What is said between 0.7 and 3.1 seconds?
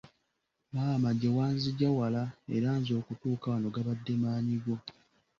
Maama gye wanzigya wala era nze